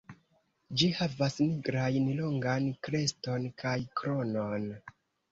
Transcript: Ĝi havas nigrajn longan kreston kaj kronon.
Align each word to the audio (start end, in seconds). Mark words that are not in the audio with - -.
Ĝi 0.81 0.87
havas 0.99 1.35
nigrajn 1.49 2.07
longan 2.19 2.69
kreston 2.87 3.45
kaj 3.65 3.75
kronon. 4.01 4.65